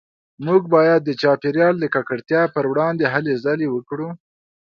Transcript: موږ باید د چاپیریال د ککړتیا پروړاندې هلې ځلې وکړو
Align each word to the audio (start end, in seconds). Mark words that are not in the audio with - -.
موږ 0.45 0.61
باید 0.75 1.01
د 1.05 1.09
چاپیریال 1.21 1.75
د 1.79 1.85
ککړتیا 1.93 2.41
پروړاندې 2.55 3.05
هلې 3.13 3.33
ځلې 3.45 3.67
وکړو 3.71 4.09